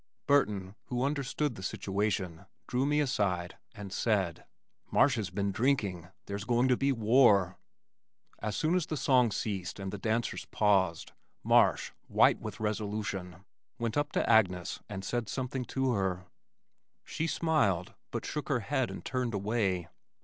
Burton, 0.25 0.73
who 0.85 1.03
understood 1.03 1.53
the 1.53 1.61
situation, 1.61 2.47
drew 2.65 2.87
me 2.87 2.99
aside 2.99 3.59
and 3.75 3.93
said, 3.93 4.45
"Marsh 4.89 5.15
has 5.15 5.29
been 5.29 5.51
drinking. 5.51 6.07
There's 6.25 6.43
going 6.43 6.67
to 6.69 6.75
be 6.75 6.91
war." 6.91 7.59
As 8.39 8.55
soon 8.55 8.73
as 8.73 8.87
the 8.87 8.97
song 8.97 9.29
ceased 9.29 9.79
and 9.79 9.91
the 9.93 9.99
dancers 9.99 10.45
paused, 10.45 11.11
Marsh, 11.43 11.91
white 12.07 12.39
with 12.39 12.59
resolution, 12.59 13.45
went 13.77 13.95
up 13.95 14.11
to 14.13 14.27
Agnes, 14.27 14.79
and 14.89 15.05
said 15.05 15.29
something 15.29 15.65
to 15.65 15.91
her. 15.91 16.25
She 17.05 17.27
smiled, 17.27 17.93
but 18.09 18.25
shook 18.25 18.49
her 18.49 18.61
head 18.61 18.89
and 18.89 19.05
turned 19.05 19.35
away. 19.35 19.87